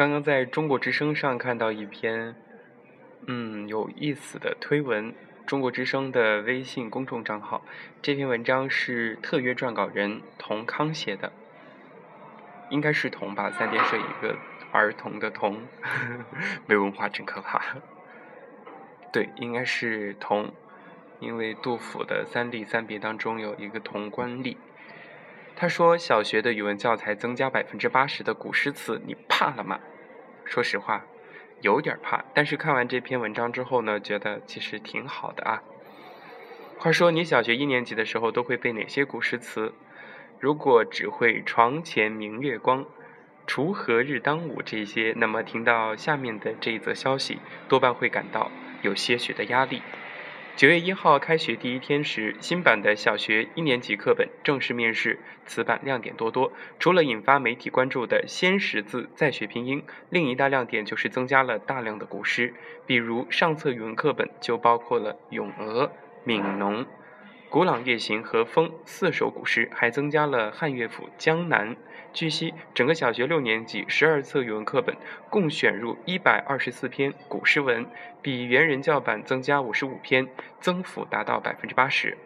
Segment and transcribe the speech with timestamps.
[0.00, 2.34] 刚刚在中国之声上看到一篇，
[3.26, 5.14] 嗯，有意思的推文。
[5.46, 7.62] 中国之声的微信公众账号，
[8.00, 11.30] 这篇文章是特约撰稿人童康写的，
[12.70, 14.38] 应该是童吧，三点水一个
[14.72, 15.60] 儿童的童，
[16.64, 17.60] 没文化真可怕。
[19.12, 20.50] 对，应该是童，
[21.18, 24.56] 因为杜甫的三吏三别当中有一个童关吏。
[25.60, 29.78] 他说：“小学的语文教材增加百分之八十的古诗词，你怕了吗？”
[30.46, 31.04] 说实话，
[31.60, 32.24] 有点怕。
[32.32, 35.62] 但是看完这篇文章之后呢，觉得其实挺好的啊。
[36.78, 39.74] 话说，你小学一年级的时候都会背哪些古诗词？
[40.38, 42.86] 如果只会“床前明月光，
[43.46, 47.38] 锄禾日当午”这些，那么听到下面的这一则消息，
[47.68, 48.50] 多半会感到
[48.80, 49.82] 有些许的压力。
[50.56, 55.18] 九月一号开学第一天时，新版的小学一年级课本正式面世。
[55.46, 62.52] 此版亮点多多，除了引发媒体关注的先识字再学拼音，另一大亮点就是增加了大量的古诗。
[62.86, 65.86] 比如上册语文课本就包括了《咏鹅》
[66.26, 66.80] 《悯农》
[67.50, 71.74] 《古朗月行》和《风》四首古诗，还增加了汉乐府《江南》。
[72.12, 74.96] 据悉，整个小学六年级十二册语文课本
[75.28, 77.84] 共选入一百二十四篇古诗文，
[78.22, 80.28] 比原人教版增加五十五篇，
[80.60, 82.16] 增幅达到百分之八十。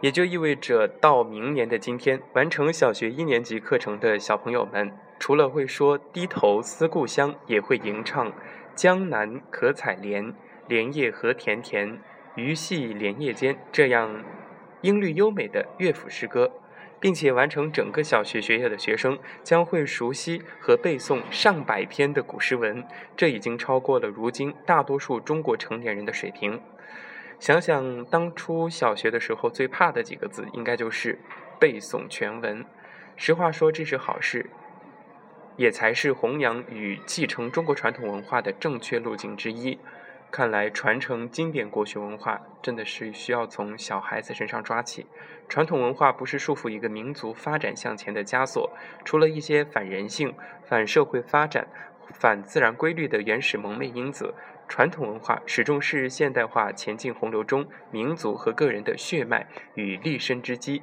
[0.00, 8.32] 也就意味着，到明年的今天，完成小学一年级课程的小朋友们，除了会说“低头思故乡”，也会吟唱
[8.74, 10.34] “江南可采莲，
[10.68, 11.98] 莲叶何田田，
[12.36, 14.24] 鱼戏莲叶间”这样。
[14.82, 16.50] 音律优美的乐府诗歌，
[16.98, 22.84] 并且完成整个小学学业的学生将会熟悉和背诵上百篇的古诗文，
[23.16, 26.60] 这已经超过了如今大多数中国成年人的水平。
[27.38, 31.18] 想想当初小学的时候，最怕的几个字，应该就是
[31.60, 32.64] 背诵全文。
[33.14, 34.50] 实话说，这是好事，
[35.56, 39.78] 也才是弘扬与继承中国传统文化的正确路径之一。
[40.32, 45.04] 看来传承经典国学文化真的是需要从小孩子身上抓起。
[45.46, 48.70] 传统文化不是束缚一个民族发展向前的枷锁，
[49.04, 50.34] 除了一些反人性、
[50.64, 51.68] 反社会发展、
[52.14, 54.32] 反自然规律的原始蒙昧因子，
[54.66, 60.80] 传统文化始终是现代化前进洪流中民族和个人的血脉与立身之基。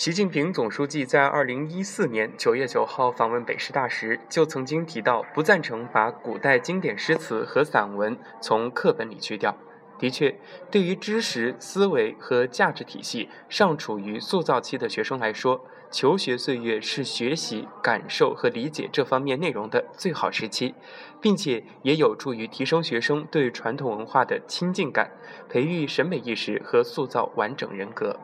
[0.00, 9.54] 习近平总书记在二零一四年九月九号访问北师大时，就曾经提到，不赞成把古代经典诗词和散文从课本里去掉。
[9.98, 10.34] 的确，
[10.70, 20.74] 对于知识、思维和价值体系尚处于塑造期的学生来说，求学岁月是学习、感受和理解这方面内容的最好时期，
[21.20, 25.10] 并且也有助于提升学生对传统文化的亲近感，
[25.50, 28.18] 培育审美意识和塑造完整人格。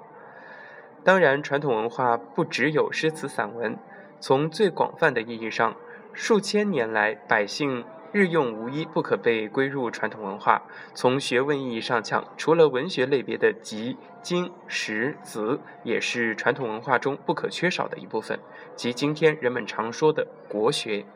[1.06, 3.78] 当然，传统文化不只有诗词散文。
[4.18, 5.76] 从最广泛的意义上，
[6.12, 10.60] 数千年来百姓日用无一不可被归入传统文化。
[10.94, 18.40] 从学问意义上讲，除了文学类别的集、经、史、子，也是传统文化中不可缺少的一部分，
[18.74, 21.06] 即今天人们常说的国学。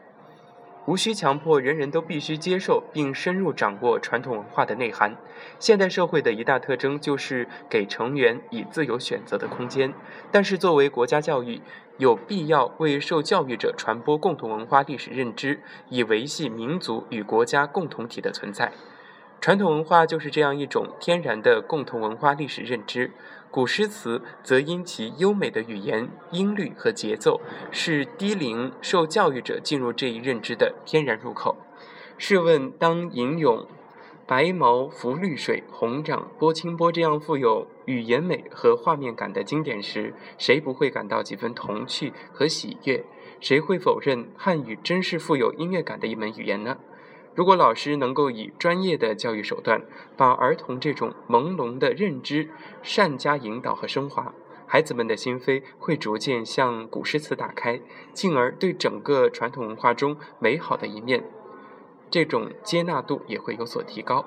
[0.87, 5.15] 无需强迫人人都必须接受并深入掌握传统文化的内涵。
[5.59, 9.93] 现代社会的一大特征就是给成员以自由选择的空间。
[10.31, 11.61] 但是，作为国家教育，
[11.99, 18.73] 有必要为受教育者传播共同文化历史认知，以维系民族与国家共同体的存在。
[19.41, 23.13] 传统文化就是这样一种天然的共同文化历史认知。
[23.51, 27.41] 古诗词则因其优美的语言、音律和节奏，
[27.73, 31.57] 是低龄受教育者进入这一认知的天然入口。
[32.19, 33.67] 试问，当吟咏
[34.29, 43.05] “白毛浮绿水，红掌拨清波”这样富有语言美和画面感的经典时，谁不会感到几分童趣和喜悦？
[43.41, 46.77] 谁会否认汉语真是富有音乐感的一门语言呢？
[47.35, 49.83] 如果老师能够以专业的教育手段，
[50.17, 52.51] 把儿童这种朦胧的认知
[52.83, 54.35] 善加引导和升华，
[54.67, 57.81] 孩子们的心扉会逐渐向古诗词打开，
[58.13, 61.25] 进而对整个传统文化中美好的一面，
[62.11, 64.27] 这种接纳度也会有所提高。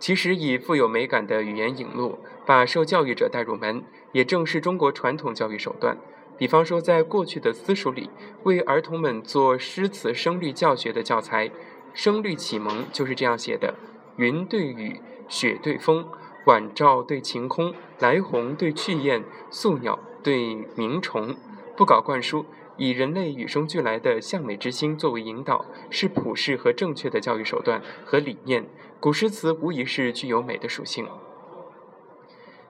[0.00, 5.98] 其实，以富有美感的语言引路，把受教育者带入门，也正是中国传统教育手段。
[6.38, 8.08] 比方说，在过去的私塾里，
[8.44, 11.50] 为儿童们做诗词声律教学的教材。
[11.98, 13.74] 声律启蒙就是这样写的：
[14.18, 16.06] 云对雨，雪对风，
[16.46, 21.34] 晚照对晴空，来鸿对去雁，宿鸟对鸣虫。
[21.76, 22.46] 不搞灌输，
[22.76, 28.68] 以人类与生俱来的向美之心作为引导，是普世和正确的教育手段和理念。
[29.00, 31.04] 古诗词无疑是具有美的属性。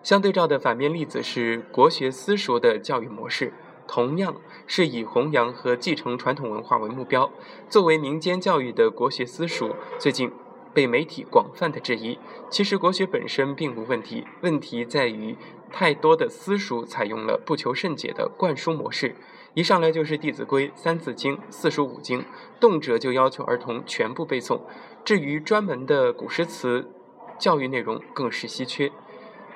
[0.02, 3.52] 相对照的反面例子是国学私塾的教育模式，
[3.88, 4.36] 同样
[4.66, 7.32] 是以弘扬和继承传统文化为目标。
[7.68, 10.30] 作为民间教育的国学私塾，最近
[10.72, 12.18] 被媒体广泛的质疑。
[12.50, 15.36] 其实国学本身并无问题，问题在于
[15.72, 19.16] 太多的私塾采用了不求甚解的灌输模式，
[19.54, 22.20] 一上来就是《弟子规》《三字经》《四书五经》，
[22.60, 24.60] 动辄就要求儿童全部背诵。
[25.04, 26.90] 至于专门的古诗词
[27.38, 28.92] 教育内容，更是稀缺。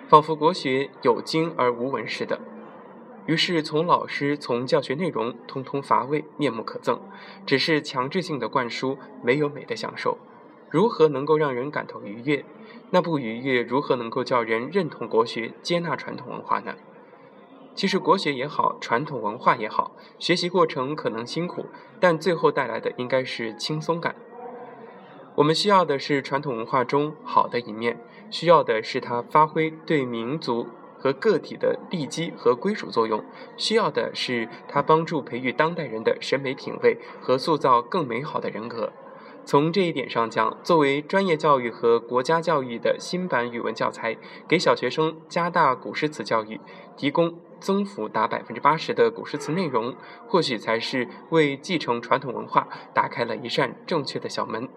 [0.09, 2.41] 仿佛国学有经而无文似的，
[3.27, 6.99] 于是从老师从教学内容，通通乏味，面目可憎。
[7.47, 10.19] 只是强制性的灌输，没有美的享受，
[10.71, 12.45] 如何能够让人感到愉悦？
[12.91, 16.75] 那不愉悦，如何能够叫人认同国学、接纳传统文化呢？
[17.75, 21.67] 其实国学也好，传统文化也好，学习过程可能辛苦，
[21.99, 24.15] 但最后带来的应该是轻松感。
[25.37, 27.99] 我们需要的是传统文化中好的一面，
[28.31, 30.67] 需要的是它发挥对民族
[31.03, 33.25] 和个体的利基和归属作用，
[33.57, 38.93] 需要的是它帮助培育当代人的审美品味和塑造更美好的人格。
[39.45, 44.17] 从这一点上讲，作为专业教育和国家教育的新版语文教材，
[44.47, 46.61] 给小学生加大古诗词教育，
[46.97, 49.97] 提供增幅达百分之八十的古诗词内容，
[50.29, 54.69] 或许才是为继承传统文化打开了一扇正确的小门。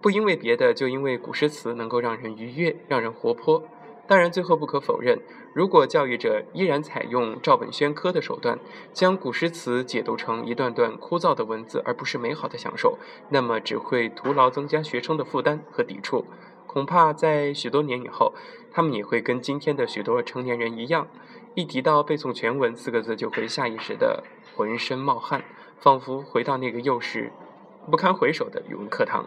[0.00, 3.64] 不因为别的，就因为古诗词能够让人愉悦，让人活泼。
[4.06, 5.18] 当然，最后不可否认，
[5.54, 8.58] 如果教育者依然采用照本宣科的手段，
[8.92, 12.98] 将古诗词解读成一段段枯燥的文字，而不是美好的享受，
[13.30, 16.26] 那么只会徒劳增加学生的负担和抵触。
[16.66, 18.34] 恐怕在许多年以后，
[18.70, 21.06] 他们也会跟今天的许多成年人一样，
[21.54, 24.22] 一提到背诵全文四个字，就会下意识的
[24.54, 25.42] 浑身冒汗，
[25.80, 27.32] 仿佛回到那个幼时
[27.90, 29.26] 不堪回首的语文课堂。